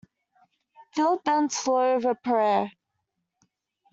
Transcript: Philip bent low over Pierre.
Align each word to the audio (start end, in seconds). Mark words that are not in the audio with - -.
Philip 0.95 1.23
bent 1.25 1.55
low 1.67 1.93
over 1.93 2.15
Pierre. 2.15 2.71